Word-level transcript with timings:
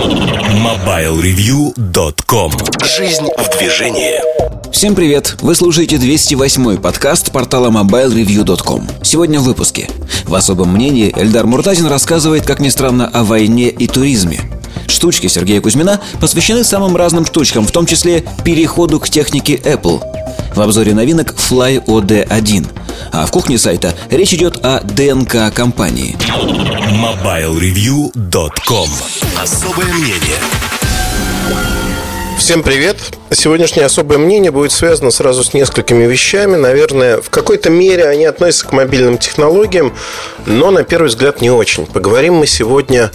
MobileReview.com 0.00 2.52
Жизнь 2.96 3.28
в 3.36 3.58
движении. 3.58 4.14
Всем 4.72 4.94
привет! 4.94 5.36
Вы 5.42 5.54
слушаете 5.54 5.96
208-й 5.96 6.78
подкаст 6.78 7.30
портала 7.30 7.70
MobileReview.com 7.70 8.88
Сегодня 9.02 9.40
в 9.40 9.42
выпуске. 9.42 9.90
В 10.24 10.34
особом 10.34 10.72
мнении 10.72 11.12
Эльдар 11.14 11.46
Муртазин 11.46 11.84
рассказывает, 11.86 12.46
как 12.46 12.60
ни 12.60 12.70
странно, 12.70 13.08
о 13.08 13.24
войне 13.24 13.68
и 13.68 13.86
туризме 13.86 14.40
Штучки 14.86 15.26
Сергея 15.26 15.60
Кузьмина 15.60 16.00
посвящены 16.20 16.64
самым 16.64 16.96
разным 16.96 17.26
штучкам, 17.26 17.66
в 17.66 17.72
том 17.72 17.86
числе 17.86 18.24
переходу 18.44 19.00
к 19.00 19.08
технике 19.08 19.56
Apple 19.56 20.02
в 20.54 20.60
обзоре 20.60 20.94
новинок 20.94 21.34
Fly 21.34 21.84
OD1. 21.84 22.66
А 23.12 23.26
в 23.26 23.30
кухне 23.30 23.58
сайта 23.58 23.94
речь 24.10 24.34
идет 24.34 24.64
о 24.64 24.80
ДНК 24.80 25.54
компании. 25.54 26.16
MobileReview.com 26.90 28.90
Особое 29.40 29.92
мнение 29.92 30.40
Всем 32.40 32.62
привет! 32.62 32.96
Сегодняшнее 33.30 33.84
особое 33.84 34.16
мнение 34.16 34.50
будет 34.50 34.72
связано 34.72 35.10
сразу 35.10 35.44
с 35.44 35.52
несколькими 35.52 36.04
вещами. 36.04 36.56
Наверное, 36.56 37.20
в 37.20 37.28
какой-то 37.28 37.68
мере 37.68 38.06
они 38.06 38.24
относятся 38.24 38.66
к 38.66 38.72
мобильным 38.72 39.18
технологиям, 39.18 39.92
но 40.46 40.70
на 40.70 40.82
первый 40.82 41.08
взгляд 41.08 41.42
не 41.42 41.50
очень. 41.50 41.84
Поговорим 41.84 42.36
мы 42.36 42.46
сегодня 42.46 43.12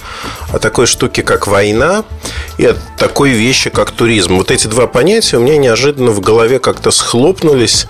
о 0.53 0.59
такой 0.59 0.85
штуке, 0.85 1.23
как 1.23 1.47
война, 1.47 2.05
и 2.59 2.67
о 2.67 2.75
такой 2.99 3.31
вещи, 3.31 3.71
как 3.71 3.89
туризм. 3.89 4.37
Вот 4.37 4.51
эти 4.51 4.67
два 4.67 4.85
понятия 4.85 5.37
у 5.37 5.41
меня 5.41 5.57
неожиданно 5.57 6.11
в 6.11 6.21
голове 6.21 6.59
как-то 6.59 6.91
схлопнулись 6.91 7.87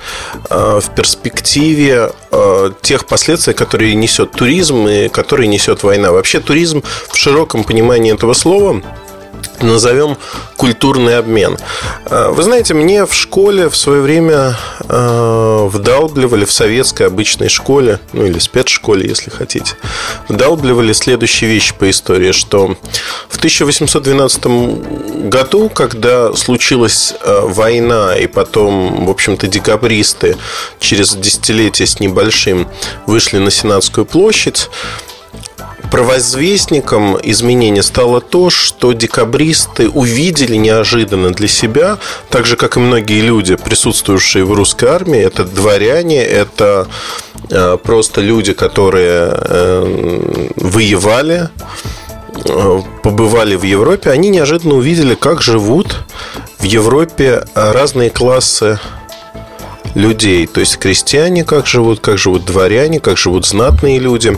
э, 0.49 0.79
в 0.81 0.95
перспективе 0.95 2.11
э, 2.31 2.71
тех 2.81 3.05
последствий, 3.05 3.53
которые 3.53 3.93
несет 3.93 4.31
туризм 4.31 4.87
и 4.87 5.09
которые 5.09 5.47
несет 5.47 5.83
война. 5.83 6.13
Вообще 6.13 6.39
туризм 6.39 6.81
в 7.09 7.17
широком 7.17 7.65
понимании 7.65 8.13
этого 8.13 8.33
слова– 8.33 8.81
назовем 9.63 10.17
культурный 10.57 11.17
обмен. 11.17 11.57
Э, 12.05 12.29
вы 12.29 12.43
знаете, 12.43 12.73
мне 12.73 13.05
в 13.05 13.13
школе 13.13 13.69
в 13.69 13.75
свое 13.75 14.01
время 14.01 14.57
э, 14.87 15.67
вдалбливали 15.69 16.45
в 16.45 16.51
советской 16.51 17.07
обычной 17.07 17.49
школе, 17.49 17.99
ну 18.13 18.25
или 18.25 18.39
спецшколе, 18.39 19.07
если 19.07 19.29
хотите, 19.29 19.73
вдалбливали 20.27 20.93
следующие 20.93 21.49
вещи 21.49 21.73
по 21.77 21.89
истории, 21.89 22.31
что 22.31 22.77
в 23.29 23.37
1812 23.37 24.45
году, 25.29 25.69
когда 25.69 26.33
случилась 26.33 27.13
э, 27.21 27.41
война 27.43 28.15
и 28.15 28.27
потом, 28.27 29.05
в 29.05 29.09
общем-то, 29.09 29.47
декабристы 29.47 30.37
через 30.79 31.15
десятилетие 31.15 31.87
с 31.87 31.99
небольшим 31.99 32.67
вышли 33.05 33.37
на 33.37 33.51
Сенатскую 33.51 34.05
площадь, 34.05 34.69
провозвестником 35.91 37.17
изменения 37.21 37.83
стало 37.83 38.21
то, 38.21 38.49
что 38.49 38.93
декабристы 38.93 39.89
увидели 39.89 40.55
неожиданно 40.55 41.31
для 41.31 41.47
себя, 41.47 41.97
так 42.29 42.45
же, 42.45 42.55
как 42.55 42.77
и 42.77 42.79
многие 42.79 43.21
люди, 43.21 43.55
присутствующие 43.55 44.45
в 44.45 44.53
русской 44.53 44.85
армии, 44.85 45.19
это 45.19 45.43
дворяне, 45.45 46.23
это 46.23 46.87
э, 47.49 47.77
просто 47.81 48.21
люди, 48.21 48.53
которые 48.53 49.31
э, 49.33 50.49
воевали, 50.55 51.49
э, 52.45 52.81
побывали 53.03 53.55
в 53.55 53.63
Европе, 53.63 54.11
они 54.11 54.29
неожиданно 54.29 54.75
увидели, 54.75 55.15
как 55.15 55.41
живут 55.41 55.97
в 56.59 56.63
Европе 56.63 57.45
разные 57.53 58.09
классы 58.09 58.79
людей. 59.95 60.45
То 60.45 60.59
есть 60.59 60.77
крестьяне 60.77 61.43
как 61.43 61.65
живут, 61.65 61.99
как 62.01 62.17
живут 62.17 62.45
дворяне, 62.45 62.99
как 62.99 63.17
живут 63.17 63.45
знатные 63.45 63.97
люди. 63.97 64.37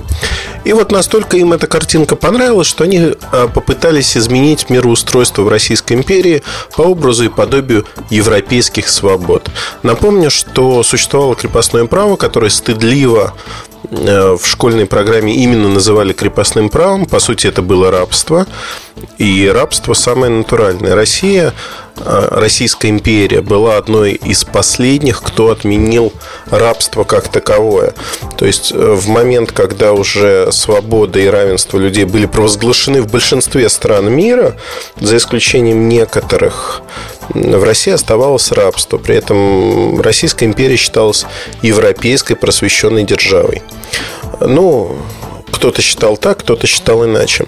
И 0.64 0.74
вот 0.74 0.92
настолько 0.92 1.38
им 1.38 1.54
эта 1.54 1.68
картинка 1.68 2.16
понравилась, 2.16 2.68
что 2.68 2.84
они 2.84 3.16
а, 3.32 3.48
попытались 3.48 4.16
изменить 4.16 4.70
мироустройство 4.70 5.42
в 5.42 5.50
Российской 5.50 5.94
империи 5.94 6.44
по 6.76 6.84
образу 6.84 7.26
и 7.26 7.30
подобию 7.30 7.86
европейских 8.10 8.88
свобод. 8.88 9.50
Напомню, 9.84 10.30
что 10.30 10.84
существовало 10.84 11.36
крепостное 11.36 11.86
право, 11.86 12.16
которое 12.16 12.50
стыдливо 12.50 13.34
в 13.92 14.46
школьной 14.46 14.86
программе 14.86 15.36
именно 15.36 15.70
называли 15.70 16.14
крепостным 16.14 16.70
правом. 16.70 17.06
По 17.06 17.20
сути, 17.20 17.48
это 17.48 17.62
было 17.62 17.92
рабство. 17.92 18.46
И 19.18 19.48
рабство 19.48 19.94
самое 19.94 20.32
натуральное. 20.32 20.96
Россия, 20.96 21.54
э, 21.98 22.28
Российская 22.32 22.90
империя 22.90 23.42
была 23.42 23.78
одной 23.78 24.14
из 24.14 24.44
последних, 24.44 25.22
кто 25.22 25.52
отменил 25.52 26.12
рабство 26.50 27.04
как 27.04 27.28
таковое. 27.28 27.94
То 28.38 28.46
есть 28.46 28.72
э, 28.72 28.76
в 28.76 29.08
момент, 29.08 29.52
когда 29.52 29.94
уже 29.94 30.52
свобода 30.52 31.20
и 31.20 31.28
равенство 31.28 31.78
людей 31.78 32.06
были 32.06 32.26
провозглашены 32.26 33.02
в 33.02 33.12
большинстве 33.12 33.70
стран 33.70 34.12
мира, 34.12 34.58
за 35.00 35.18
исключением 35.18 35.88
некоторых 35.88 36.82
в 37.30 37.64
России 37.64 37.92
оставалось 37.92 38.52
рабство. 38.52 38.98
При 38.98 39.16
этом 39.16 40.00
Российская 40.02 40.46
империя 40.46 40.78
считалась 40.78 41.26
европейской 41.62 42.36
просвещенной 42.36 43.04
державой. 43.04 43.62
Ну, 44.40 44.98
кто-то 45.52 45.82
считал 45.82 46.18
так, 46.18 46.40
кто-то 46.40 46.68
считал 46.68 47.06
иначе. 47.06 47.46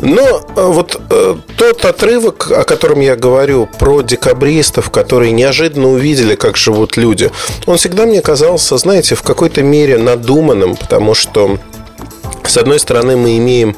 Но 0.00 0.22
э, 0.22 0.64
вот 0.64 1.00
э, 1.10 1.36
тот 1.56 1.84
отрывок, 1.84 2.50
о 2.52 2.64
котором 2.64 3.00
я 3.00 3.16
говорю, 3.16 3.66
про 3.66 4.02
декабристов, 4.02 4.90
которые 4.90 5.32
неожиданно 5.32 5.88
увидели, 5.88 6.36
как 6.36 6.56
живут 6.56 6.96
люди, 6.96 7.30
он 7.66 7.76
всегда 7.76 8.06
мне 8.06 8.22
казался, 8.22 8.76
знаете, 8.76 9.14
в 9.16 9.22
какой-то 9.22 9.62
мере 9.62 9.98
надуманным, 9.98 10.76
потому 10.76 11.14
что 11.14 11.58
с 12.44 12.56
одной 12.56 12.78
стороны, 12.78 13.16
мы 13.16 13.36
имеем 13.36 13.76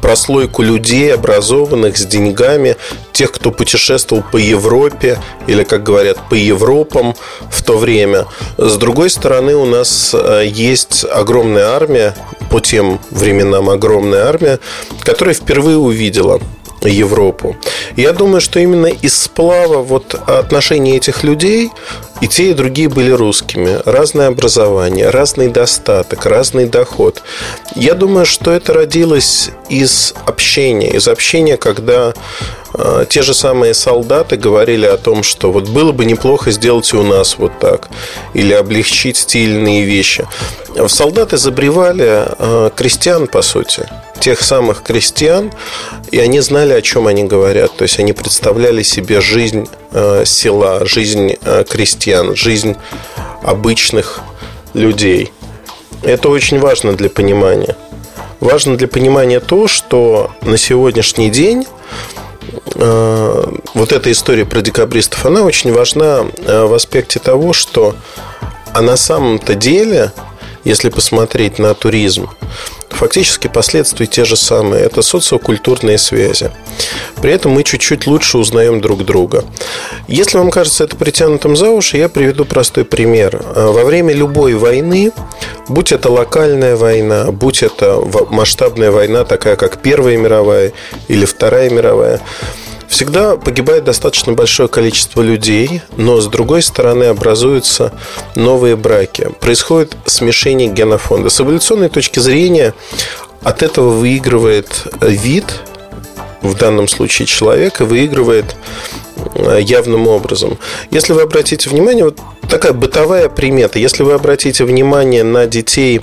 прослойку 0.00 0.62
людей, 0.62 1.14
образованных, 1.14 1.96
с 1.96 2.06
деньгами, 2.06 2.76
тех, 3.12 3.32
кто 3.32 3.50
путешествовал 3.50 4.24
по 4.30 4.36
Европе 4.36 5.18
или, 5.46 5.62
как 5.62 5.82
говорят, 5.82 6.18
по 6.28 6.34
Европам 6.34 7.14
в 7.50 7.62
то 7.62 7.76
время. 7.78 8.26
С 8.58 8.76
другой 8.76 9.10
стороны, 9.10 9.54
у 9.54 9.66
нас 9.66 10.14
э, 10.14 10.44
есть 10.46 11.04
огромная 11.04 11.66
армия, 11.66 12.14
по 12.50 12.60
тем 12.60 13.00
временам 13.10 13.70
огромная 13.70 14.26
армия, 14.26 14.58
которая 15.02 15.34
впервые 15.34 15.76
увидела 15.76 16.40
Европу. 16.88 17.56
Я 17.96 18.12
думаю, 18.12 18.40
что 18.40 18.58
именно 18.58 18.86
из 18.86 19.16
сплава 19.16 19.78
вот 19.78 20.14
отношений 20.14 20.96
этих 20.96 21.22
людей 21.24 21.70
и 22.20 22.28
те, 22.28 22.50
и 22.50 22.54
другие 22.54 22.88
были 22.88 23.10
русскими. 23.10 23.80
Разное 23.84 24.28
образование, 24.28 25.10
разный 25.10 25.48
достаток, 25.48 26.26
разный 26.26 26.66
доход. 26.66 27.22
Я 27.74 27.94
думаю, 27.94 28.26
что 28.26 28.50
это 28.50 28.72
родилось 28.72 29.50
из 29.68 30.14
общения. 30.26 30.90
Из 30.90 31.08
общения, 31.08 31.56
когда 31.56 32.12
э, 32.74 33.06
те 33.08 33.22
же 33.22 33.34
самые 33.34 33.74
солдаты 33.74 34.36
говорили 34.36 34.86
о 34.86 34.96
том, 34.96 35.22
что 35.22 35.50
вот 35.50 35.68
было 35.68 35.92
бы 35.92 36.04
неплохо 36.04 36.50
сделать 36.50 36.92
у 36.92 37.02
нас 37.02 37.36
вот 37.38 37.58
так. 37.58 37.88
Или 38.34 38.52
облегчить 38.52 39.16
стильные 39.16 39.84
вещи. 39.84 40.26
Солдаты 40.88 41.36
забревали 41.36 42.26
э, 42.38 42.70
крестьян, 42.76 43.26
по 43.26 43.42
сути 43.42 43.88
тех 44.20 44.42
самых 44.42 44.82
крестьян, 44.82 45.52
и 46.10 46.18
они 46.18 46.40
знали, 46.40 46.72
о 46.72 46.82
чем 46.82 47.06
они 47.06 47.24
говорят. 47.24 47.76
То 47.76 47.82
есть 47.82 47.98
они 47.98 48.12
представляли 48.12 48.82
себе 48.82 49.20
жизнь 49.20 49.68
э, 49.92 50.24
села, 50.24 50.86
жизнь 50.86 51.36
э, 51.42 51.64
крестьян, 51.68 52.36
жизнь 52.36 52.76
обычных 53.42 54.20
людей. 54.74 55.32
Это 56.02 56.28
очень 56.28 56.58
важно 56.58 56.94
для 56.94 57.10
понимания. 57.10 57.76
Важно 58.40 58.76
для 58.76 58.88
понимания 58.88 59.40
то, 59.40 59.68
что 59.68 60.30
на 60.42 60.56
сегодняшний 60.56 61.30
день 61.30 61.66
э, 62.74 63.44
вот 63.74 63.92
эта 63.92 64.10
история 64.10 64.46
про 64.46 64.62
декабристов, 64.62 65.26
она 65.26 65.42
очень 65.42 65.72
важна 65.72 66.26
э, 66.38 66.64
в 66.64 66.72
аспекте 66.72 67.18
того, 67.18 67.52
что 67.52 67.94
а 68.72 68.82
на 68.82 68.96
самом-то 68.96 69.54
деле, 69.54 70.12
если 70.64 70.88
посмотреть 70.90 71.58
на 71.58 71.74
туризм, 71.74 72.28
фактически 72.88 73.48
последствия 73.48 74.06
те 74.06 74.24
же 74.24 74.36
самые. 74.36 74.84
Это 74.84 75.02
социокультурные 75.02 75.98
связи. 75.98 76.50
При 77.22 77.32
этом 77.32 77.52
мы 77.52 77.64
чуть-чуть 77.64 78.06
лучше 78.06 78.38
узнаем 78.38 78.80
друг 78.80 79.04
друга. 79.04 79.44
Если 80.08 80.38
вам 80.38 80.50
кажется 80.50 80.84
это 80.84 80.96
притянутым 80.96 81.56
за 81.56 81.70
уши, 81.70 81.96
я 81.96 82.08
приведу 82.08 82.44
простой 82.44 82.84
пример. 82.84 83.42
Во 83.54 83.84
время 83.84 84.12
любой 84.12 84.54
войны, 84.54 85.12
будь 85.68 85.92
это 85.92 86.10
локальная 86.10 86.76
война, 86.76 87.30
будь 87.30 87.62
это 87.62 88.02
масштабная 88.30 88.90
война, 88.90 89.24
такая 89.24 89.56
как 89.56 89.80
Первая 89.80 90.16
мировая 90.16 90.72
или 91.08 91.24
Вторая 91.24 91.70
мировая, 91.70 92.20
Всегда 92.90 93.36
погибает 93.36 93.84
достаточно 93.84 94.32
большое 94.32 94.68
количество 94.68 95.22
людей, 95.22 95.80
но 95.96 96.20
с 96.20 96.26
другой 96.26 96.60
стороны 96.60 97.04
образуются 97.04 97.92
новые 98.34 98.74
браки. 98.74 99.30
Происходит 99.40 99.96
смешение 100.06 100.68
генофонда. 100.68 101.30
С 101.30 101.40
эволюционной 101.40 101.88
точки 101.88 102.18
зрения 102.18 102.74
от 103.42 103.62
этого 103.62 103.90
выигрывает 103.90 104.88
вид, 105.00 105.46
в 106.42 106.54
данном 106.56 106.88
случае 106.88 107.26
человек, 107.26 107.80
и 107.80 107.84
выигрывает 107.84 108.56
явным 109.60 110.08
образом. 110.08 110.58
Если 110.90 111.12
вы 111.12 111.22
обратите 111.22 111.68
внимание, 111.70 112.04
вот 112.04 112.18
такая 112.48 112.72
бытовая 112.72 113.28
примета. 113.28 113.78
Если 113.78 114.02
вы 114.02 114.12
обратите 114.12 114.64
внимание 114.64 115.22
на 115.22 115.46
детей 115.46 116.02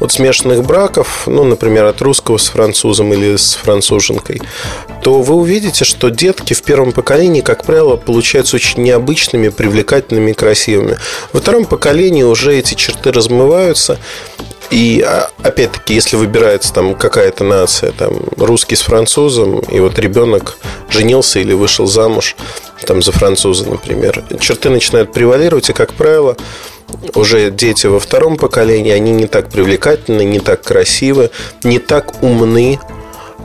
от 0.00 0.12
смешанных 0.12 0.62
браков, 0.64 1.26
ну, 1.26 1.44
например, 1.44 1.86
от 1.86 2.00
русского 2.02 2.36
с 2.36 2.48
французом 2.48 3.12
или 3.12 3.36
с 3.36 3.54
француженкой, 3.54 4.42
то 5.02 5.22
вы 5.22 5.34
увидите, 5.34 5.84
что 5.84 6.10
детки 6.10 6.52
в 6.54 6.62
первом 6.62 6.92
поколении, 6.92 7.40
как 7.40 7.64
правило, 7.64 7.96
получаются 7.96 8.56
очень 8.56 8.82
необычными, 8.82 9.48
привлекательными 9.48 10.32
красивыми. 10.32 10.98
Во 11.32 11.40
втором 11.40 11.64
поколении 11.64 12.22
уже 12.22 12.56
эти 12.56 12.74
черты 12.74 13.10
размываются, 13.12 13.98
и 14.70 15.02
а, 15.06 15.30
опять-таки, 15.42 15.94
если 15.94 16.16
выбирается 16.16 16.72
там 16.72 16.94
какая-то 16.94 17.44
нация, 17.44 17.92
там 17.92 18.14
русский 18.36 18.76
с 18.76 18.82
французом, 18.82 19.60
и 19.60 19.80
вот 19.80 19.98
ребенок 19.98 20.58
женился 20.88 21.38
или 21.38 21.52
вышел 21.52 21.86
замуж 21.86 22.36
там 22.86 23.02
за 23.02 23.12
француза, 23.12 23.68
например, 23.68 24.24
черты 24.40 24.70
начинают 24.70 25.12
превалировать, 25.12 25.70
и, 25.70 25.72
как 25.72 25.92
правило, 25.94 26.36
уже 27.14 27.50
дети 27.50 27.86
во 27.86 27.98
втором 27.98 28.36
поколении, 28.36 28.92
они 28.92 29.12
не 29.12 29.26
так 29.26 29.50
привлекательны, 29.50 30.22
не 30.22 30.40
так 30.40 30.62
красивы, 30.62 31.30
не 31.62 31.78
так 31.78 32.22
умны, 32.22 32.78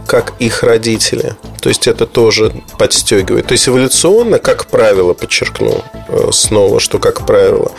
как 0.07 0.33
их 0.39 0.63
родители. 0.63 1.35
То 1.61 1.69
есть 1.69 1.87
это 1.87 2.05
тоже 2.05 2.53
подстегивает. 2.77 3.47
То 3.47 3.53
есть 3.53 3.67
эволюционно, 3.67 4.39
как 4.39 4.65
правило, 4.65 5.13
подчеркну 5.13 5.83
э, 6.07 6.29
снова, 6.31 6.79
что 6.79 6.99
как 6.99 7.25
правило, 7.25 7.71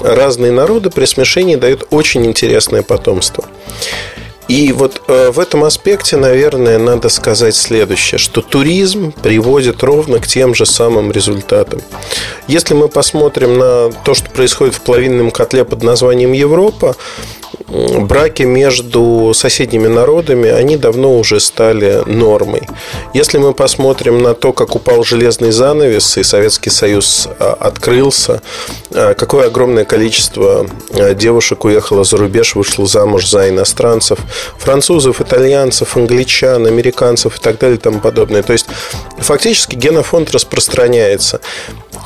разные 0.00 0.52
народы 0.52 0.90
при 0.90 1.04
смешении 1.04 1.56
дают 1.56 1.86
очень 1.90 2.24
интересное 2.26 2.82
потомство. 2.82 3.44
И 4.48 4.72
вот 4.72 5.00
э, 5.08 5.30
в 5.30 5.40
этом 5.40 5.64
аспекте, 5.64 6.16
наверное, 6.16 6.78
надо 6.78 7.08
сказать 7.08 7.54
следующее, 7.54 8.18
что 8.18 8.42
туризм 8.42 9.12
приводит 9.12 9.82
ровно 9.82 10.18
к 10.18 10.26
тем 10.26 10.54
же 10.54 10.66
самым 10.66 11.10
результатам. 11.12 11.80
Если 12.46 12.74
мы 12.74 12.88
посмотрим 12.88 13.58
на 13.58 13.90
то, 14.04 14.12
что 14.12 14.30
происходит 14.30 14.74
в 14.74 14.82
плавильном 14.82 15.30
котле 15.30 15.64
под 15.64 15.82
названием 15.82 16.32
Европа, 16.32 16.94
браки 17.68 18.42
между 18.42 19.32
соседними 19.34 19.88
народами, 19.88 20.50
они 20.50 20.76
давно 20.76 21.18
уже 21.18 21.40
стали 21.40 22.02
нормой. 22.06 22.68
Если 23.14 23.38
мы 23.38 23.54
посмотрим 23.54 24.22
на 24.22 24.34
то, 24.34 24.52
как 24.52 24.74
упал 24.76 25.02
железный 25.04 25.50
занавес 25.50 26.16
и 26.18 26.22
Советский 26.22 26.70
Союз 26.70 27.28
а, 27.38 27.56
открылся, 27.58 28.42
а, 28.90 29.14
какое 29.14 29.46
огромное 29.46 29.84
количество 29.84 30.66
а, 30.90 31.14
девушек 31.14 31.64
уехало 31.64 32.04
за 32.04 32.18
рубеж, 32.18 32.54
вышло 32.54 32.86
замуж 32.86 33.28
за 33.28 33.48
иностранцев, 33.48 34.18
французов, 34.58 35.20
итальянцев, 35.20 35.96
англичан, 35.96 36.66
американцев 36.66 37.38
и 37.38 37.40
так 37.40 37.58
далее 37.58 37.76
и 37.76 37.80
тому 37.80 38.00
подобное. 38.00 38.42
То 38.42 38.52
есть 38.52 38.66
фактически 39.18 39.74
генофонд 39.74 40.30
распространяется. 40.32 41.40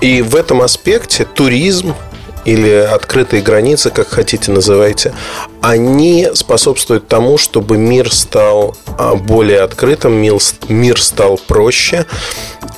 И 0.01 0.23
в 0.23 0.37
этом 0.37 0.63
аспекте 0.63 1.25
туризм 1.25 1.95
или 2.45 2.71
открытые 2.71 3.43
границы, 3.43 3.91
как 3.91 4.09
хотите 4.09 4.51
называйте, 4.51 5.15
они 5.61 6.29
способствуют 6.35 7.09
тому, 7.09 7.39
чтобы 7.39 7.77
мир 7.77 8.13
стал 8.13 8.77
а, 8.99 9.15
более 9.15 9.61
открытым, 9.61 10.15
мир 10.15 11.03
стал 11.03 11.39
проще 11.39 12.07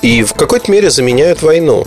и 0.01 0.23
в 0.23 0.33
какой-то 0.33 0.71
мере 0.71 0.89
заменяют 0.89 1.41
войну. 1.41 1.85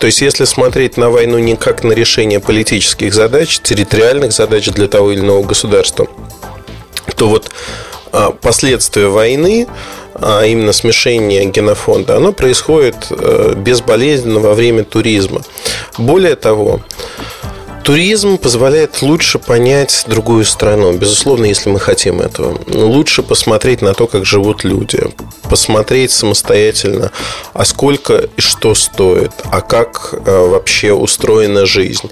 То 0.00 0.06
есть, 0.06 0.20
если 0.20 0.44
смотреть 0.44 0.96
на 0.96 1.08
войну 1.08 1.38
не 1.38 1.56
как 1.56 1.84
на 1.84 1.92
решение 1.92 2.40
политических 2.40 3.14
задач, 3.14 3.60
территориальных 3.60 4.32
задач 4.32 4.68
для 4.68 4.88
того 4.88 5.12
или 5.12 5.20
иного 5.20 5.44
государства, 5.44 6.06
то 7.16 7.28
вот 7.28 7.50
а, 8.12 8.30
последствия 8.30 9.08
войны 9.08 9.66
а 10.14 10.44
именно 10.44 10.72
смешение 10.72 11.44
генофонда, 11.46 12.16
оно 12.16 12.32
происходит 12.32 12.96
э, 13.10 13.54
безболезненно 13.56 14.40
во 14.40 14.54
время 14.54 14.84
туризма. 14.84 15.42
Более 15.98 16.36
того, 16.36 16.80
Туризм 17.84 18.38
позволяет 18.38 19.02
лучше 19.02 19.38
понять 19.38 20.04
другую 20.08 20.46
страну, 20.46 20.94
безусловно, 20.94 21.44
если 21.44 21.68
мы 21.68 21.78
хотим 21.78 22.22
этого. 22.22 22.58
Лучше 22.66 23.22
посмотреть 23.22 23.82
на 23.82 23.92
то, 23.92 24.06
как 24.06 24.24
живут 24.24 24.64
люди, 24.64 25.02
посмотреть 25.50 26.10
самостоятельно, 26.10 27.12
а 27.52 27.66
сколько 27.66 28.26
и 28.38 28.40
что 28.40 28.74
стоит, 28.74 29.32
а 29.52 29.60
как 29.60 30.14
э, 30.14 30.46
вообще 30.48 30.94
устроена 30.94 31.66
жизнь. 31.66 32.10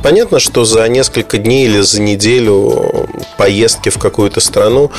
Понятно, 0.00 0.38
что 0.38 0.64
за 0.64 0.86
несколько 0.88 1.38
дней 1.38 1.66
или 1.66 1.80
за 1.80 2.00
неделю 2.00 3.08
поездки 3.36 3.88
в 3.88 3.98
какую-то 3.98 4.38
страну 4.38 4.92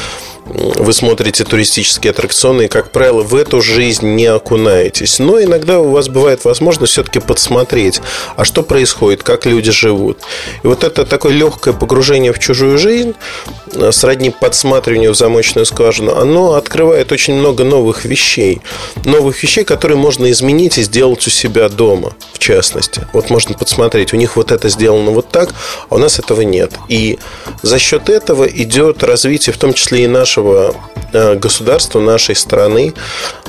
вы 0.45 0.93
смотрите 0.93 1.43
туристические 1.43 2.11
аттракционы 2.11 2.63
и, 2.63 2.67
как 2.67 2.91
правило, 2.91 3.21
в 3.21 3.35
эту 3.35 3.61
жизнь 3.61 4.07
не 4.15 4.25
окунаетесь. 4.25 5.19
Но 5.19 5.41
иногда 5.41 5.79
у 5.79 5.91
вас 5.91 6.09
бывает 6.09 6.45
возможность 6.45 6.93
все-таки 6.93 7.19
подсмотреть, 7.19 8.01
а 8.35 8.43
что 8.43 8.63
происходит, 8.63 9.23
как 9.23 9.45
люди 9.45 9.71
живут. 9.71 10.19
И 10.63 10.67
вот 10.67 10.83
это 10.83 11.05
такое 11.05 11.33
легкое 11.33 11.73
погружение 11.73 12.33
в 12.33 12.39
чужую 12.39 12.77
жизнь, 12.77 13.13
э, 13.73 13.91
сродни 13.91 14.31
подсматриванию 14.31 15.13
в 15.13 15.17
замочную 15.17 15.65
скважину, 15.65 16.15
оно 16.15 16.53
открывает 16.53 17.11
очень 17.11 17.35
много 17.35 17.63
новых 17.63 18.05
вещей. 18.05 18.61
Новых 19.05 19.41
вещей, 19.43 19.63
которые 19.63 19.97
можно 19.97 20.29
изменить 20.31 20.77
и 20.77 20.83
сделать 20.83 21.25
у 21.27 21.29
себя 21.29 21.69
дома, 21.69 22.13
в 22.33 22.39
частности. 22.39 23.07
Вот 23.13 23.29
можно 23.29 23.55
подсмотреть, 23.55 24.13
у 24.13 24.17
них 24.17 24.35
вот 24.35 24.51
это 24.51 24.69
сделано 24.69 25.11
вот 25.11 25.29
так, 25.29 25.53
а 25.89 25.95
у 25.95 25.97
нас 25.97 26.19
этого 26.19 26.41
нет. 26.41 26.73
И 26.89 27.19
за 27.61 27.77
счет 27.79 28.09
этого 28.09 28.45
идет 28.45 29.03
развитие, 29.03 29.53
в 29.53 29.57
том 29.57 29.73
числе 29.73 30.05
и 30.05 30.07
нашего 30.07 30.30
нашего 30.31 30.73
э, 31.11 31.35
государства, 31.35 31.99
нашей 31.99 32.35
страны, 32.35 32.93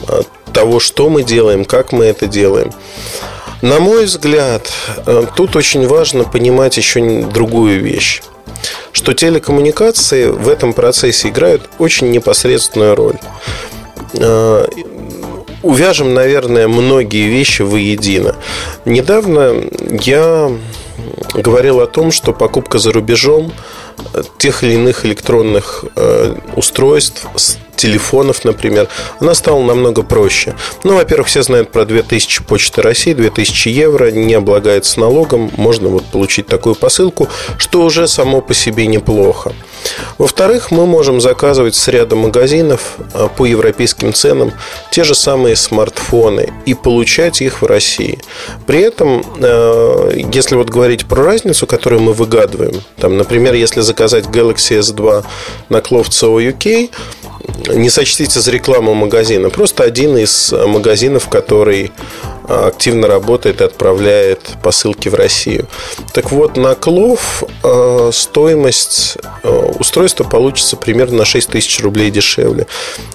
э, 0.09 0.23
того, 0.53 0.81
что 0.81 1.09
мы 1.09 1.23
делаем, 1.23 1.65
как 1.65 1.93
мы 1.93 2.07
это 2.07 2.27
делаем. 2.27 2.73
На 3.63 3.79
мой 3.79 4.07
взгляд, 4.07 4.73
э, 5.07 5.25
тут 5.37 5.55
очень 5.55 5.87
важно 5.87 6.25
понимать 6.25 6.77
еще 6.77 7.23
другую 7.23 7.81
вещь 7.81 8.23
что 8.93 9.13
телекоммуникации 9.13 10.27
в 10.27 10.49
этом 10.49 10.73
процессе 10.73 11.29
играют 11.29 11.69
очень 11.79 12.11
непосредственную 12.11 12.95
роль. 12.95 13.19
Увяжем, 15.63 16.15
наверное, 16.15 16.69
многие 16.69 17.29
вещи 17.29 17.63
воедино. 17.63 18.37
Недавно 18.85 19.55
я 19.89 20.53
говорил 21.35 21.81
о 21.81 21.87
том, 21.87 22.13
что 22.13 22.33
покупка 22.33 22.79
за 22.79 22.93
рубежом 22.93 23.53
тех 24.39 24.63
или 24.65 24.75
иных 24.75 25.05
электронных 25.07 25.85
э, 25.97 26.35
устройств, 26.57 27.27
телефонов, 27.77 28.45
например, 28.45 28.89
она 29.21 29.35
стала 29.35 29.63
намного 29.63 30.03
проще. 30.03 30.55
Ну, 30.85 30.95
во-первых, 30.95 31.29
все 31.29 31.43
знают 31.43 31.71
про 31.71 31.85
2000 31.85 32.43
Почты 32.45 32.83
России, 32.83 33.13
2000 33.13 33.69
евро, 33.69 34.11
не 34.11 34.35
облагается 34.35 35.01
налогом, 35.01 35.51
можно 35.57 35.89
вот 35.89 36.05
получить 36.07 36.47
такую 36.47 36.75
посылку, 36.75 37.29
что 37.59 37.83
уже 37.83 38.07
само 38.09 38.41
по 38.41 38.55
себе 38.55 38.87
неплохо. 38.87 39.53
Во-вторых, 40.19 40.71
мы 40.71 40.87
можем 40.87 41.21
заказывать 41.21 41.75
с 41.75 41.89
ряда 41.89 42.17
магазинов 42.17 42.97
а, 43.15 43.29
по 43.29 43.45
европейским 43.45 44.13
ценам 44.13 44.53
те 44.91 45.05
же 45.05 45.15
самые 45.15 45.57
смартфоны 45.57 46.53
и 46.67 46.75
получать 46.75 47.43
их 47.43 47.63
в 47.63 47.67
России. 47.67 48.19
При 48.67 48.81
этом, 48.81 49.25
а, 49.41 50.11
если 50.11 50.55
вот 50.55 50.71
говорить 50.71 51.07
про 51.07 51.25
разницу, 51.25 51.67
которую 51.67 52.03
мы 52.03 52.13
выгадываем, 52.13 52.83
там, 52.97 53.17
например, 53.17 53.55
если 53.55 53.81
заказать 53.81 54.27
Galaxy 54.27 54.79
S2 54.79 55.25
на 55.69 55.79
Clove.co 55.79 56.39
UK, 56.53 56.91
не 57.69 57.91
сочтите 57.91 58.41
за 58.41 58.51
рекламу 58.51 58.95
магазина. 58.95 59.51
Просто 59.51 59.85
один 59.85 60.17
из 60.17 60.53
магазинов, 60.53 61.29
который 61.29 61.93
а, 62.45 62.67
активно 62.67 63.07
работает 63.07 63.61
и 63.61 63.65
отправляет 63.65 64.41
посылки 64.63 65.09
в 65.09 65.15
Россию. 65.15 65.69
Так 66.13 66.31
вот, 66.31 66.57
на 66.57 66.75
Клов 66.75 67.45
а, 67.63 68.11
стоимость 68.13 69.19
а, 69.43 69.49
устройства 69.79 70.25
получится 70.25 70.77
примерно 70.77 71.19
на 71.19 71.25
6 71.25 71.51
тысяч 71.51 71.81
рублей 71.81 72.11
дешевле. 72.11 72.67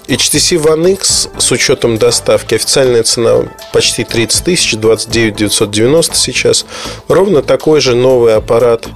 HTC 0.06 0.62
One 0.62 0.92
X 0.92 1.28
с 1.38 1.52
учетом 1.52 1.98
доставки 1.98 2.54
официальная 2.54 3.02
цена 3.02 3.48
почти 3.72 4.04
30 4.04 4.44
тысяч, 4.44 4.74
29 4.76 5.36
990 5.36 6.16
сейчас. 6.16 6.66
Ровно 7.08 7.42
такой 7.42 7.80
же 7.80 7.94
новый 7.94 8.34
аппарат 8.34 8.88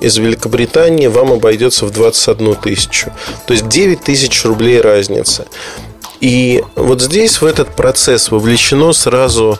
из 0.00 0.16
Великобритании 0.16 1.06
вам 1.06 1.32
обойдется 1.32 1.86
в 1.86 1.90
21 1.90 2.54
тысячу. 2.56 3.12
То 3.46 3.52
есть 3.52 3.68
9 3.68 4.02
тысяч 4.02 4.44
рублей 4.44 4.80
разница. 4.80 5.46
И 6.20 6.62
вот 6.76 7.00
здесь 7.00 7.40
в 7.40 7.46
этот 7.46 7.74
процесс 7.74 8.30
вовлечено 8.30 8.92
сразу 8.92 9.58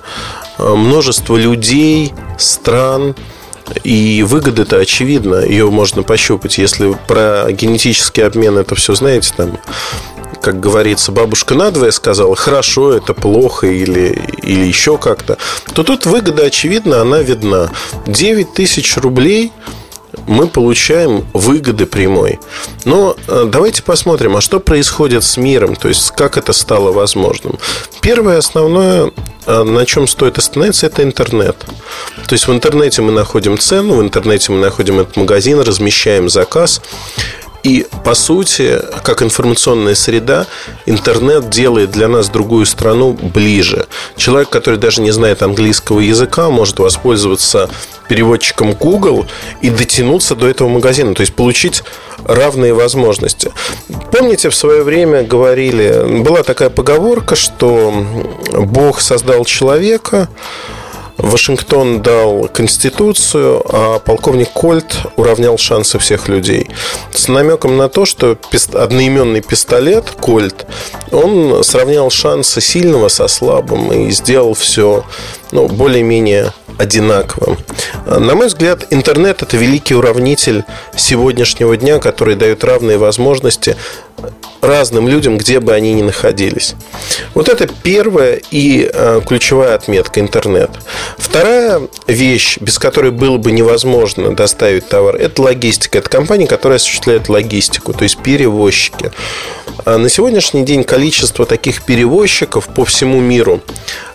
э, 0.59 0.75
множество 0.75 1.37
людей, 1.37 2.13
стран, 2.39 3.15
и 3.85 4.25
выгода-то 4.27 4.79
очевидна, 4.79 5.45
ее 5.45 5.71
можно 5.71 6.03
пощупать. 6.03 6.59
Если 6.59 6.97
про 7.07 7.47
генетический 7.53 8.25
обмен 8.25 8.59
это 8.59 8.75
все 8.75 8.95
знаете, 8.95 9.33
там, 9.37 9.59
как 10.43 10.61
говорится, 10.61 11.13
бабушка 11.13 11.55
надвое 11.55 11.93
сказала, 11.93 12.35
хорошо, 12.35 12.93
это 12.93 13.15
плохо 13.15 13.69
или, 13.69 14.21
или 14.43 14.65
еще 14.67 14.99
как-то, 14.99 15.39
то 15.73 15.85
тут 15.85 16.05
выгода 16.05 16.45
очевидна, 16.45 17.01
она 17.01 17.19
видна. 17.19 17.71
9 18.07 18.55
тысяч 18.55 18.97
рублей– 18.97 19.53
мы 20.27 20.47
получаем 20.47 21.27
выгоды 21.33 21.87
прямой. 21.87 22.39
Но 22.85 23.17
э, 23.27 23.45
давайте 23.47 23.83
посмотрим, 23.83 24.37
а 24.37 24.41
что 24.41 24.61
происходит 24.61 25.25
с 25.25 25.37
миром, 25.37 25.77
то 25.77 25.89
есть 25.89 26.13
как 26.17 26.37
это 26.37 26.53
стало 26.53 26.93
возможным. 26.93 27.59
Первое 28.01 28.39
основное, 28.39 29.13
э, 29.47 29.63
на 29.63 29.87
чем 29.87 30.07
стоит 30.07 30.39
остановиться, 30.39 30.87
это 30.87 31.03
интернет. 31.03 31.57
То 32.27 32.33
есть 32.35 32.47
в 32.47 32.53
интернете 32.53 33.03
мы 33.03 33.13
находим 33.13 33.59
цену, 33.59 33.97
в 33.97 34.03
интернете 34.03 34.53
мы 34.53 34.61
находим 34.61 35.01
этот 35.01 35.17
магазин, 35.17 35.61
размещаем 35.61 36.29
заказ. 36.29 36.81
И, 37.63 37.87
по 38.05 38.15
сути, 38.15 38.81
как 39.05 39.23
информационная 39.23 39.95
среда, 39.95 40.47
интернет 40.87 41.51
делает 41.51 41.91
для 41.91 42.09
нас 42.09 42.31
другую 42.31 42.65
страну 42.65 43.13
ближе. 43.13 43.87
Человек, 44.17 44.49
который 44.49 44.79
даже 44.79 45.03
не 45.03 45.11
знает 45.11 45.43
английского 45.43 46.01
языка, 46.01 46.49
может 46.49 46.79
воспользоваться 46.79 47.69
переводчиком 48.11 48.73
Google 48.73 49.25
и 49.63 49.71
дотянуться 49.71 50.35
до 50.35 50.49
этого 50.49 50.69
магазина, 50.69 51.15
то 51.15 51.21
есть 51.21 51.33
получить 51.33 51.85
равные 52.25 52.75
возможности. 52.75 53.53
Помните, 54.11 54.51
в 54.51 54.55
свое 54.57 54.83
время 54.83 55.23
говорили, 55.23 56.21
была 56.21 56.43
такая 56.43 56.71
поговорка, 56.71 57.37
что 57.37 57.95
Бог 58.53 59.01
создал 59.01 59.45
человека, 59.45 60.29
Вашингтон 61.19 62.03
дал 62.03 62.49
Конституцию, 62.53 63.63
а 63.69 64.01
полковник 64.01 64.51
Кольт 64.51 64.97
уравнял 65.17 65.57
шансы 65.57 66.01
всех 66.01 66.27
людей. 66.27 66.69
С 67.15 67.29
намеком 67.29 67.77
на 67.77 67.89
то, 67.89 68.07
что 68.07 68.37
одноименный 68.73 69.41
пистолет 69.41 70.11
Кольт, 70.19 70.67
он 71.13 71.63
сравнял 71.63 72.11
шансы 72.11 72.61
сильного 72.61 73.07
со 73.07 73.29
слабым 73.29 73.93
и 73.93 74.11
сделал 74.11 74.55
все 74.55 75.05
ну, 75.53 75.69
более-менее 75.69 76.53
одинаковым. 76.81 77.59
На 78.07 78.35
мой 78.35 78.47
взгляд, 78.47 78.87
интернет– 78.91 79.43
это 79.43 79.57
великий 79.57 79.95
уравнитель 79.95 80.65
сегодняшнего 80.97 81.77
дня, 81.77 81.99
который 81.99 82.37
дает 82.37 82.65
равные 82.65 82.97
возможности 82.97 83.77
разным 84.61 85.09
людям, 85.09 85.39
где 85.39 85.61
бы 85.61 85.73
они 85.73 85.95
ни 85.95 86.03
находились. 86.03 86.75
Вот 87.35 87.49
это 87.49 87.67
первая 87.83 88.41
и 88.51 88.91
э, 88.93 89.21
ключевая 89.27 89.75
отметка 89.75 90.21
интернет. 90.21 90.71
Вторая 91.17 91.81
вещь, 92.07 92.59
без 92.61 92.79
которой 92.79 93.11
было 93.11 93.39
бы 93.39 93.53
невозможно 93.53 94.35
доставить 94.35 94.89
товар, 94.89 95.17
это 95.17 95.43
логистика. 95.43 95.99
Это 95.99 96.11
компания, 96.11 96.47
которая 96.47 96.77
осуществляет 96.77 97.29
логистику, 97.29 97.95
то 97.95 98.03
есть 98.03 98.19
перевозчики. 98.19 99.13
А 99.85 99.97
на 99.97 100.09
сегодняшний 100.09 100.65
день 100.65 100.85
количество 100.85 101.47
таких 101.47 101.83
перевозчиков 101.83 102.69
по 102.69 102.85
всему 102.85 103.21
миру 103.21 103.63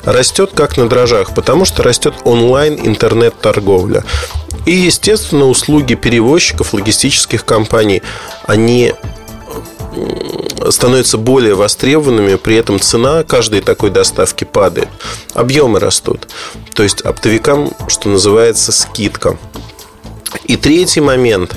растет 0.05 0.51
как 0.55 0.77
на 0.77 0.87
дрожжах, 0.87 1.33
потому 1.33 1.65
что 1.65 1.83
растет 1.83 2.13
онлайн 2.23 2.79
интернет-торговля. 2.85 4.03
И, 4.65 4.71
естественно, 4.71 5.45
услуги 5.45 5.95
перевозчиков, 5.95 6.73
логистических 6.73 7.45
компаний, 7.45 8.01
они 8.45 8.93
становятся 10.69 11.17
более 11.17 11.55
востребованными, 11.55 12.35
при 12.35 12.55
этом 12.55 12.79
цена 12.79 13.23
каждой 13.23 13.61
такой 13.61 13.91
доставки 13.91 14.43
падает. 14.43 14.89
Объемы 15.33 15.79
растут. 15.79 16.27
То 16.73 16.83
есть 16.83 17.01
оптовикам, 17.01 17.71
что 17.87 18.09
называется, 18.09 18.71
скидка. 18.71 19.37
И 20.45 20.57
третий 20.57 21.01
момент, 21.01 21.55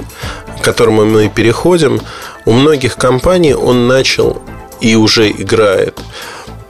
к 0.60 0.64
которому 0.64 1.04
мы 1.04 1.28
переходим, 1.28 2.00
у 2.44 2.52
многих 2.52 2.96
компаний 2.96 3.54
он 3.54 3.88
начал 3.88 4.42
и 4.80 4.94
уже 4.94 5.30
играет 5.30 5.98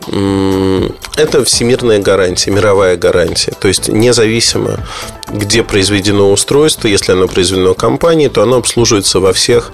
это 0.09 1.45
всемирная 1.45 1.99
гарантия, 1.99 2.50
мировая 2.50 2.97
гарантия. 2.97 3.53
То 3.61 3.69
есть 3.69 3.88
независимо, 3.88 4.81
где 5.29 5.62
произведено 5.62 6.31
устройство, 6.33 6.88
если 6.88 7.12
оно 7.12 7.29
произведено 7.29 7.75
компанией, 7.75 8.29
то 8.29 8.43
оно 8.43 8.57
обслуживается 8.57 9.21
во 9.21 9.33
всех 9.33 9.73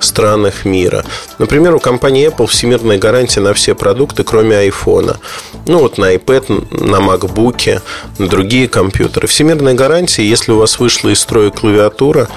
странах 0.00 0.64
мира. 0.64 1.04
Например, 1.38 1.74
у 1.74 1.80
компании 1.80 2.28
Apple 2.28 2.46
всемирная 2.46 2.98
гарантия 2.98 3.40
на 3.40 3.54
все 3.54 3.74
продукты, 3.74 4.22
кроме 4.24 4.68
iPhone. 4.68 5.16
Ну 5.66 5.78
вот 5.78 5.98
на 5.98 6.14
iPad, 6.14 6.84
на 6.84 6.96
MacBook, 6.96 7.80
на 8.18 8.28
другие 8.28 8.68
компьютеры. 8.68 9.26
Всемирная 9.26 9.74
гарантия, 9.74 10.28
если 10.28 10.52
у 10.52 10.58
вас 10.58 10.78
вышла 10.78 11.08
из 11.08 11.20
строя 11.20 11.50
клавиатура, 11.50 12.28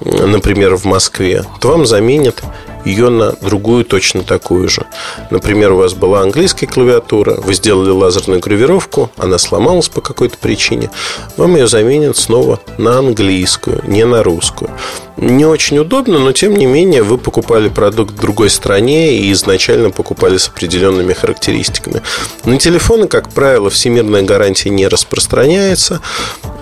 например, 0.00 0.76
в 0.76 0.84
Москве, 0.84 1.44
то 1.60 1.68
вам 1.68 1.86
заменят 1.86 2.42
ее 2.88 3.10
на 3.10 3.32
другую 3.32 3.84
точно 3.84 4.22
такую 4.22 4.68
же. 4.68 4.86
Например, 5.30 5.72
у 5.72 5.76
вас 5.76 5.94
была 5.94 6.22
английская 6.22 6.66
клавиатура, 6.66 7.34
вы 7.34 7.54
сделали 7.54 7.90
лазерную 7.90 8.40
гравировку, 8.40 9.10
она 9.16 9.38
сломалась 9.38 9.88
по 9.88 10.00
какой-то 10.00 10.38
причине, 10.38 10.90
вам 11.36 11.56
ее 11.56 11.66
заменят 11.66 12.16
снова 12.16 12.60
на 12.78 12.98
английскую, 12.98 13.82
не 13.86 14.04
на 14.04 14.22
русскую. 14.22 14.70
Не 15.18 15.44
очень 15.44 15.78
удобно, 15.78 16.20
но 16.20 16.30
тем 16.30 16.54
не 16.54 16.66
менее 16.66 17.02
вы 17.02 17.18
покупали 17.18 17.68
продукт 17.68 18.12
в 18.12 18.20
другой 18.20 18.50
стране 18.50 19.18
и 19.18 19.32
изначально 19.32 19.90
покупали 19.90 20.36
с 20.38 20.46
определенными 20.46 21.12
характеристиками. 21.12 22.02
На 22.44 22.56
телефоны, 22.56 23.08
как 23.08 23.30
правило, 23.30 23.68
всемирная 23.68 24.22
гарантия 24.22 24.70
не 24.70 24.86
распространяется. 24.86 26.00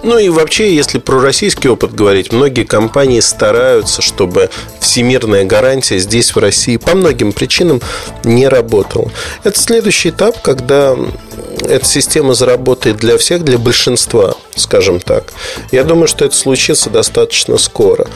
Ну 0.02 0.18
и 0.18 0.30
вообще, 0.30 0.74
если 0.74 0.98
про 0.98 1.20
российский 1.20 1.68
опыт 1.68 1.94
говорить, 1.94 2.32
многие 2.32 2.64
компании 2.64 3.20
стараются, 3.20 4.00
чтобы 4.00 4.48
всемирная 4.80 5.44
гарантия 5.44 5.98
здесь, 5.98 6.15
в 6.22 6.38
России, 6.38 6.76
по 6.76 6.94
многим 6.94 7.32
причинам 7.32 7.80
не 8.24 8.48
работала. 8.48 9.10
Это 9.44 9.58
следующий 9.58 10.10
этап, 10.10 10.40
когда 10.42 10.96
эта 11.62 11.84
система 11.84 12.34
заработает 12.34 12.96
для 12.96 13.18
всех, 13.18 13.44
для 13.44 13.58
большинства, 13.58 14.34
скажем 14.54 15.00
так. 15.00 15.32
Я 15.72 15.84
думаю, 15.84 16.08
что 16.08 16.24
это 16.24 16.34
случится 16.34 16.90
достаточно 16.90 17.58
скоро. 17.58 18.06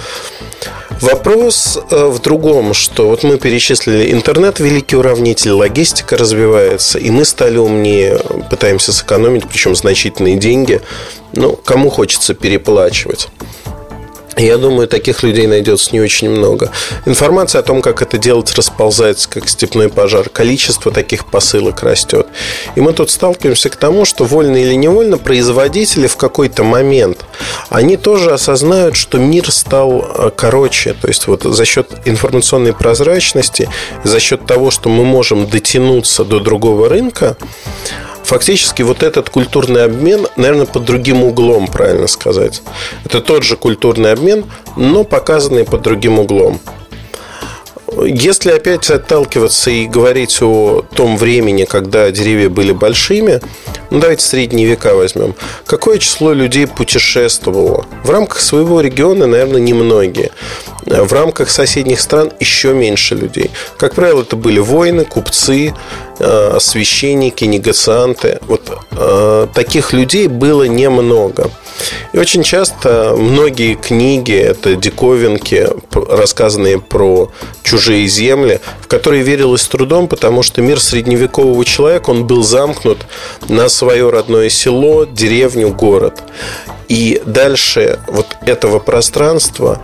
Вопрос 1.00 1.78
э, 1.90 2.06
в 2.06 2.20
другом, 2.20 2.74
что 2.74 3.08
вот 3.08 3.22
мы 3.22 3.38
перечислили 3.38 4.12
интернет, 4.12 4.60
великий 4.60 4.96
уравнитель, 4.96 5.52
логистика 5.52 6.18
развивается, 6.18 6.98
и 6.98 7.10
мы 7.10 7.24
стали 7.24 7.56
умнее, 7.56 8.20
пытаемся 8.50 8.92
сэкономить, 8.92 9.48
причем 9.48 9.74
значительные 9.74 10.36
деньги. 10.36 10.82
Ну, 11.32 11.56
кому 11.56 11.88
хочется 11.88 12.34
переплачивать? 12.34 13.28
Я 14.36 14.58
думаю, 14.58 14.88
таких 14.88 15.22
людей 15.22 15.46
найдется 15.46 15.90
не 15.92 16.00
очень 16.00 16.30
много. 16.30 16.70
Информация 17.04 17.60
о 17.60 17.62
том, 17.62 17.82
как 17.82 18.00
это 18.00 18.16
делать, 18.16 18.54
расползается, 18.54 19.28
как 19.28 19.48
степной 19.48 19.88
пожар. 19.88 20.28
Количество 20.28 20.92
таких 20.92 21.26
посылок 21.26 21.82
растет. 21.82 22.26
И 22.74 22.80
мы 22.80 22.92
тут 22.92 23.10
сталкиваемся 23.10 23.68
к 23.70 23.76
тому, 23.76 24.04
что 24.04 24.24
вольно 24.24 24.56
или 24.56 24.74
невольно 24.74 25.18
производители 25.18 26.06
в 26.06 26.16
какой-то 26.16 26.64
момент, 26.64 27.24
они 27.68 27.96
тоже 27.96 28.32
осознают, 28.32 28.96
что 28.96 29.18
мир 29.18 29.50
стал 29.50 30.00
э, 30.02 30.30
короче. 30.34 30.94
То 30.94 31.08
есть 31.08 31.26
вот 31.26 31.42
за 31.42 31.64
счет 31.64 31.88
информационной 32.04 32.72
прозрачности, 32.72 33.68
за 34.04 34.20
счет 34.20 34.46
того, 34.46 34.70
что 34.70 34.88
мы 34.88 35.04
можем 35.04 35.48
дотянуться 35.48 36.24
до 36.24 36.40
другого 36.40 36.88
рынка, 36.88 37.36
фактически 38.30 38.82
вот 38.82 39.02
этот 39.02 39.28
культурный 39.28 39.82
обмен, 39.82 40.28
наверное, 40.36 40.66
под 40.66 40.84
другим 40.84 41.24
углом, 41.24 41.66
правильно 41.66 42.06
сказать. 42.06 42.62
Это 43.04 43.20
тот 43.20 43.42
же 43.42 43.56
культурный 43.56 44.12
обмен, 44.12 44.44
но 44.76 45.02
показанный 45.02 45.64
под 45.64 45.82
другим 45.82 46.20
углом. 46.20 46.60
Если 48.04 48.52
опять 48.52 48.88
отталкиваться 48.88 49.72
и 49.72 49.88
говорить 49.88 50.40
о 50.42 50.84
том 50.94 51.16
времени, 51.16 51.64
когда 51.64 52.08
деревья 52.12 52.48
были 52.48 52.70
большими, 52.70 53.40
ну 53.90 53.98
давайте 53.98 54.24
средние 54.24 54.68
века 54.68 54.94
возьмем. 54.94 55.34
Какое 55.66 55.98
число 55.98 56.32
людей 56.32 56.68
путешествовало? 56.68 57.84
В 58.04 58.10
рамках 58.10 58.40
своего 58.42 58.80
региона, 58.80 59.26
наверное, 59.26 59.60
немногие. 59.60 60.30
В 60.86 61.12
рамках 61.12 61.50
соседних 61.50 62.00
стран 62.00 62.32
еще 62.40 62.72
меньше 62.72 63.14
людей. 63.14 63.50
Как 63.78 63.94
правило, 63.94 64.22
это 64.22 64.36
были 64.36 64.58
воины, 64.58 65.04
купцы, 65.04 65.74
э, 66.18 66.56
священники, 66.60 67.44
негацианты. 67.44 68.38
Вот 68.42 68.70
э, 68.92 69.46
таких 69.54 69.92
людей 69.92 70.28
было 70.28 70.64
немного. 70.64 71.50
И 72.12 72.18
очень 72.18 72.42
часто 72.42 73.14
многие 73.16 73.74
книги, 73.74 74.34
это 74.34 74.76
диковинки, 74.76 75.68
рассказанные 75.92 76.78
про 76.78 77.30
чужие 77.62 78.06
земли, 78.08 78.60
в 78.80 78.86
которые 78.88 79.22
верилось 79.22 79.66
трудом, 79.66 80.08
потому 80.08 80.42
что 80.42 80.60
мир 80.60 80.80
средневекового 80.80 81.64
человека, 81.64 82.10
он 82.10 82.26
был 82.26 82.42
замкнут 82.42 83.06
на 83.48 83.68
свое 83.68 84.10
родное 84.10 84.48
село, 84.50 85.04
деревню, 85.04 85.70
город. 85.70 86.22
И 86.88 87.22
дальше 87.24 88.00
вот 88.08 88.26
этого 88.42 88.80
пространства 88.80 89.80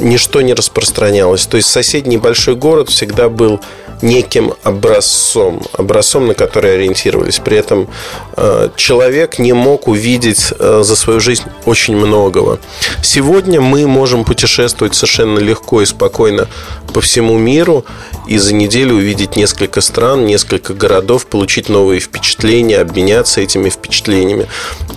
ничто 0.00 0.40
не 0.40 0.54
распространялось. 0.54 1.46
То 1.46 1.56
есть 1.56 1.68
соседний 1.68 2.18
большой 2.18 2.54
город 2.54 2.88
всегда 2.88 3.28
был 3.28 3.60
неким 4.02 4.54
образцом, 4.62 5.62
образцом, 5.72 6.26
на 6.26 6.34
который 6.34 6.74
ориентировались. 6.74 7.38
При 7.38 7.56
этом 7.56 7.88
э, 8.36 8.68
человек 8.76 9.38
не 9.38 9.52
мог 9.52 9.88
увидеть 9.88 10.52
э, 10.58 10.82
за 10.82 10.96
свою 10.96 11.20
жизнь 11.20 11.44
очень 11.64 11.96
многого. 11.96 12.58
Сегодня 13.02 13.60
мы 13.60 13.86
можем 13.86 14.24
путешествовать 14.24 14.94
совершенно 14.94 15.38
легко 15.38 15.82
и 15.82 15.86
спокойно 15.86 16.48
по 16.92 17.00
всему 17.00 17.38
миру 17.38 17.84
и 18.26 18.38
за 18.38 18.54
неделю 18.54 18.96
увидеть 18.96 19.36
несколько 19.36 19.80
стран, 19.80 20.26
несколько 20.26 20.74
городов, 20.74 21.26
получить 21.26 21.68
новые 21.68 22.00
впечатления, 22.00 22.78
обменяться 22.78 23.40
этими 23.40 23.70
впечатлениями. 23.70 24.46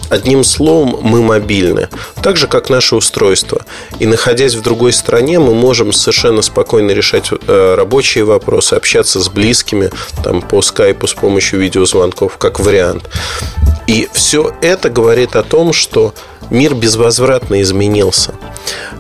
Одним 0.10 0.44
словом, 0.44 1.00
мы 1.02 1.22
мобильны, 1.22 1.90
так 2.24 2.38
же 2.38 2.48
как 2.48 2.70
наше 2.70 2.96
устройство. 2.96 3.66
И 4.00 4.08
находясь 4.08 4.56
в 4.56 4.62
другой 4.62 4.92
стране, 4.94 5.40
мы 5.40 5.54
можем 5.54 5.94
совершенно 5.94 6.42
спокойно 6.42 6.92
решать 6.92 7.30
э, 7.32 7.76
рабочие 7.76 8.24
вопросы, 8.24 8.74
общаться 8.74 8.89
с 8.98 9.30
близкими 9.30 9.90
там, 10.24 10.42
по 10.42 10.62
скайпу 10.62 11.08
с 11.08 11.14
помощью 11.14 11.60
видеозвонков, 11.60 12.38
как 12.38 12.60
вариант. 12.60 13.10
И 13.88 14.08
все 14.14 14.54
это 14.62 14.90
говорит 14.90 15.36
о 15.36 15.44
том, 15.44 15.74
что 15.74 16.14
мир 16.50 16.76
безвозвратно 16.76 17.62
изменился. 17.62 18.34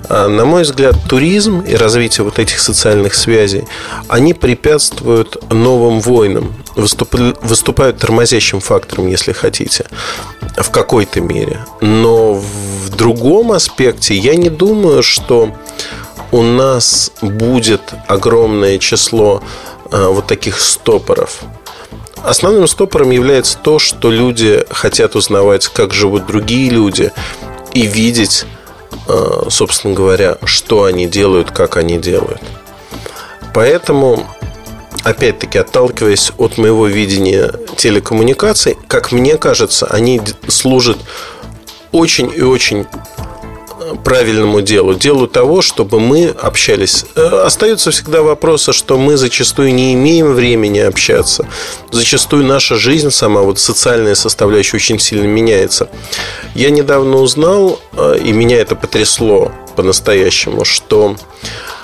А, 0.09 0.27
на 0.27 0.45
мой 0.45 0.63
взгляд, 0.63 0.95
туризм 1.07 1.61
и 1.61 1.75
развитие 1.75 2.23
вот 2.23 2.39
этих 2.39 2.59
социальных 2.59 3.13
связей, 3.13 3.67
они 4.07 4.33
препятствуют 4.33 5.51
новым 5.51 5.99
войнам, 5.99 6.55
выступают 6.75 7.97
тормозящим 7.99 8.59
фактором, 8.59 9.07
если 9.07 9.31
хотите, 9.31 9.85
в 10.57 10.69
какой-то 10.71 11.21
мере. 11.21 11.59
Но 11.81 12.33
в 12.33 12.89
другом 12.89 13.51
аспекте 13.51 14.15
я 14.15 14.35
не 14.35 14.49
думаю, 14.49 15.03
что 15.03 15.53
у 16.31 16.41
нас 16.41 17.11
будет 17.21 17.93
огромное 18.07 18.77
число 18.77 19.41
вот 19.91 20.27
таких 20.27 20.59
стопоров. 20.59 21.41
Основным 22.23 22.67
стопором 22.67 23.11
является 23.11 23.57
то, 23.57 23.79
что 23.79 24.11
люди 24.11 24.65
хотят 24.69 25.15
узнавать, 25.15 25.67
как 25.67 25.93
живут 25.93 26.25
другие 26.25 26.69
люди, 26.69 27.11
и 27.73 27.85
видеть, 27.85 28.45
э, 29.07 29.43
собственно 29.49 29.93
говоря, 29.93 30.37
что 30.43 30.83
они 30.83 31.07
делают, 31.07 31.51
как 31.51 31.77
они 31.77 31.97
делают. 31.97 32.41
Поэтому, 33.53 34.27
опять-таки, 35.03 35.57
отталкиваясь 35.57 36.31
от 36.37 36.57
моего 36.57 36.87
видения 36.87 37.51
телекоммуникаций, 37.77 38.77
как 38.87 39.11
мне 39.11 39.37
кажется, 39.37 39.87
они 39.87 40.21
служат 40.47 40.97
очень 41.91 42.31
и 42.35 42.41
очень 42.41 42.85
правильному 44.03 44.61
делу, 44.61 44.93
делу 44.93 45.27
того, 45.27 45.61
чтобы 45.61 45.99
мы 45.99 46.27
общались. 46.27 47.05
Э, 47.15 47.43
остаются 47.45 47.91
всегда 47.91 48.21
вопросы, 48.21 48.73
что 48.73 48.97
мы 48.97 49.17
зачастую 49.17 49.73
не 49.73 49.93
имеем 49.93 50.33
времени 50.33 50.79
общаться. 50.79 51.47
Зачастую 51.91 52.45
наша 52.45 52.75
жизнь 52.75 53.11
сама, 53.11 53.41
вот 53.41 53.59
социальная 53.59 54.15
составляющая 54.15 54.77
очень 54.77 54.99
сильно 54.99 55.25
меняется. 55.25 55.89
Я 56.55 56.69
недавно 56.69 57.17
узнал, 57.17 57.79
э, 57.93 58.19
и 58.23 58.31
меня 58.31 58.57
это 58.57 58.75
потрясло 58.75 59.51
по-настоящему, 59.75 60.65
что 60.65 61.15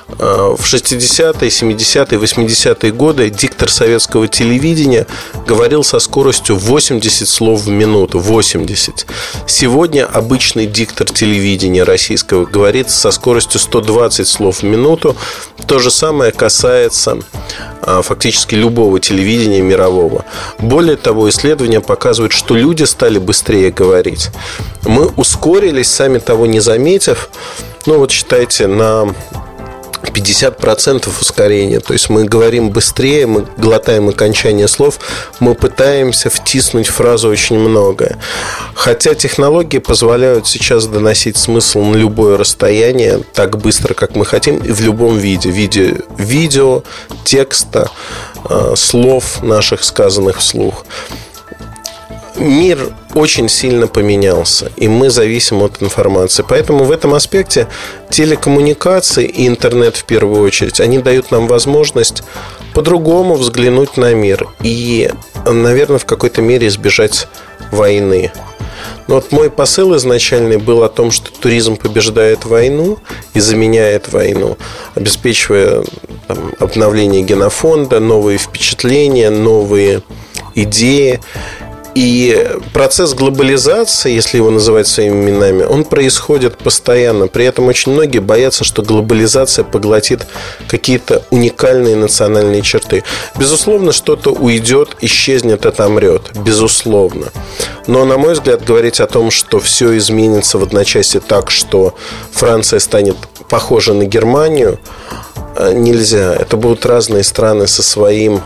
в 0.08 0.62
60-е, 0.62 1.50
70-е, 1.50 2.20
80-е 2.20 2.92
годы 2.92 3.30
диктор 3.30 3.70
советского 3.70 4.28
телевидения 4.28 5.08
говорил 5.48 5.84
со 5.84 6.00
скоростью 6.00 6.58
80 6.58 7.28
слов 7.28 7.64
в 7.64 7.70
минуту. 7.70 8.20
80. 8.20 9.08
Сегодня 9.48 10.06
обычный 10.06 10.68
диктор 10.68 11.08
телевидения 11.08 11.84
российского 11.84 12.46
говорит 12.46 12.90
со 12.90 13.12
скоростью 13.12 13.60
120 13.60 14.28
слов 14.28 14.60
в 14.60 14.64
минуту. 14.64 15.16
То 15.68 15.80
же 15.80 15.90
самое 15.90 16.32
касается 16.32 17.18
э, 17.82 18.02
фактически 18.04 18.54
любого 18.54 19.00
телевидения 19.00 19.62
мирового. 19.62 20.24
Более 20.60 20.98
того, 20.98 21.30
исследования 21.30 21.82
показывают, 21.82 22.34
что 22.34 22.56
люди 22.56 22.84
стали 22.84 23.18
быстрее 23.18 23.72
говорить. 23.72 24.30
Мы 24.84 25.08
ускорились, 25.08 25.90
сами 25.90 26.20
того 26.20 26.46
не 26.46 26.60
заметив. 26.60 27.30
Ну 27.88 27.98
вот 27.98 28.12
считайте, 28.12 28.68
на 28.68 29.14
50% 30.10 31.10
ускорения. 31.22 31.80
То 31.80 31.94
есть 31.94 32.10
мы 32.10 32.26
говорим 32.26 32.70
быстрее, 32.70 33.26
мы 33.28 33.46
глотаем 33.58 34.10
окончание 34.10 34.68
слов, 34.68 35.00
мы 35.40 35.56
пытаемся 35.56 36.30
втиснуть 36.30 36.88
в 36.88 36.94
фразу 36.94 37.30
очень 37.30 37.58
многое. 37.58 38.18
Хотя 38.74 39.16
технологии 39.16 39.80
позволяют 39.80 40.48
сейчас 40.48 40.88
доносить 40.88 41.38
смысл 41.38 41.84
на 41.84 41.96
любое 41.96 42.38
расстояние 42.38 43.22
так 43.34 43.58
быстро, 43.58 43.94
как 43.94 44.16
мы 44.16 44.26
хотим, 44.26 44.58
и 44.58 44.72
в 44.72 44.82
любом 44.82 45.18
виде. 45.18 45.50
Виде 45.50 46.02
видео, 46.18 46.84
текста, 47.24 47.90
э, 48.50 48.74
слов 48.76 49.42
наших, 49.44 49.84
сказанных 49.84 50.40
вслух 50.40 50.86
мир 52.38 52.94
очень 53.14 53.50
сильно 53.50 53.88
поменялся, 53.88 54.72
и 54.76 54.88
мы 54.88 55.10
зависим 55.10 55.62
от 55.62 55.82
информации. 55.82 56.46
Поэтому 56.48 56.84
в 56.84 56.92
этом 56.92 57.14
аспекте 57.14 57.68
телекоммуникации 58.10 59.26
и 59.26 59.48
интернет 59.48 59.96
в 59.96 60.06
первую 60.06 60.42
очередь, 60.44 60.80
они 60.80 61.00
дают 61.00 61.32
нам 61.32 61.48
возможность 61.48 62.24
по-другому 62.74 63.36
взглянуть 63.36 63.98
на 63.98 64.14
мир 64.14 64.48
и, 64.62 65.10
наверное, 65.46 66.00
в 66.00 66.06
какой-то 66.06 66.42
мере 66.42 66.68
избежать 66.68 67.28
войны. 67.72 68.32
Но 69.08 69.16
вот 69.16 69.32
мой 69.32 69.50
посыл 69.50 69.96
изначальный 69.96 70.58
был 70.58 70.84
о 70.84 70.90
том, 70.90 71.12
что 71.12 71.32
туризм 71.32 71.78
побеждает 71.78 72.46
войну 72.46 73.00
и 73.34 73.40
заменяет 73.40 74.12
войну, 74.12 74.58
обеспечивая 74.96 75.84
там, 76.28 76.54
обновление 76.60 77.22
генофонда, 77.22 78.00
новые 78.00 78.38
впечатления, 78.38 79.30
новые 79.30 80.02
идеи. 80.56 81.20
И 81.96 82.46
процесс 82.74 83.14
глобализации, 83.14 84.12
если 84.12 84.36
его 84.36 84.52
называть 84.52 84.86
своими 84.86 85.30
именами, 85.30 85.64
он 85.64 85.86
происходит 85.86 86.58
постоянно. 86.58 87.28
При 87.28 87.46
этом 87.46 87.68
очень 87.68 87.94
многие 87.94 88.20
боятся, 88.20 88.66
что 88.66 88.82
глобализация 88.82 89.64
поглотит 89.64 90.28
какие-то 90.68 91.24
уникальные 91.30 91.96
национальные 91.96 92.64
черты. 92.64 93.06
Безусловно, 93.38 93.94
что-то 93.94 94.32
уйдет, 94.32 94.98
исчезнет, 95.00 95.66
отомрет. 95.66 96.32
Безусловно. 96.36 97.28
Но, 97.88 98.04
на 98.04 98.18
мой 98.18 98.34
взгляд, 98.34 98.66
говорить 98.66 99.00
о 99.00 99.08
том, 99.08 99.32
что 99.32 99.62
все 99.62 99.96
изменится 99.98 100.58
в 100.58 100.64
одночасье 100.64 101.22
так, 101.22 101.50
что 101.50 101.96
Франция 102.32 102.80
станет 102.80 103.16
похожа 103.48 103.94
на 103.94 104.04
Германию, 104.04 104.80
нельзя. 105.74 106.34
Это 106.34 106.58
будут 106.58 106.86
разные 106.86 107.24
страны 107.24 107.68
со 107.68 107.84
своим 107.84 108.42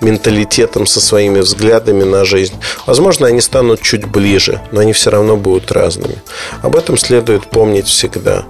менталитетом, 0.00 0.86
со 0.86 1.00
своими 1.00 1.40
взглядами 1.40 2.04
на 2.04 2.24
жизнь. 2.24 2.54
Возможно, 2.86 3.26
они 3.26 3.40
станут 3.40 3.82
чуть 3.82 4.06
ближе, 4.06 4.62
но 4.72 4.80
они 4.80 4.92
все 4.92 5.10
равно 5.10 5.36
будут 5.36 5.70
разными. 5.72 6.22
Об 6.62 6.76
этом 6.76 6.96
следует 6.98 7.46
помнить 7.46 7.86
всегда. 7.86 8.44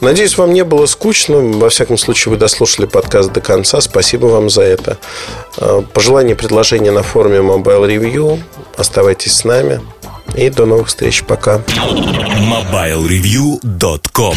Надеюсь, 0.00 0.36
вам 0.36 0.52
не 0.52 0.64
было 0.64 0.86
скучно. 0.86 1.38
Во 1.38 1.68
всяком 1.68 1.96
случае, 1.96 2.32
вы 2.32 2.38
дослушали 2.38 2.86
подкаст 2.86 3.32
до 3.32 3.40
конца. 3.40 3.80
Спасибо 3.80 4.26
вам 4.26 4.50
за 4.50 4.62
это. 4.62 4.98
А, 5.58 5.82
пожелания 5.82 6.34
предложения 6.34 6.90
на 6.90 7.04
форуме 7.04 7.38
Mobile 7.38 7.86
Review. 7.86 8.40
Оставайтесь 8.76 9.34
с 9.34 9.44
нами. 9.44 9.80
И 10.36 10.50
до 10.50 10.66
новых 10.66 10.88
встреч. 10.88 11.22
Пока. 11.22 11.62
MobileReview.com 11.68 14.30